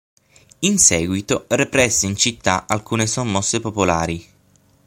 [0.61, 4.27] In seguito represse in città alcune sommosse popolari.